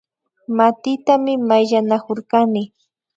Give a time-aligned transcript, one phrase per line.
[0.57, 2.63] Matitami mayllanakurkani